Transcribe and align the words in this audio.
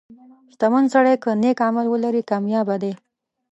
•شتمن 0.53 0.85
سړی 0.93 1.15
که 1.23 1.29
نیک 1.41 1.59
عمل 1.67 1.85
ولري، 1.89 2.21
کامیابه 2.29 2.75
دی. 2.81 2.93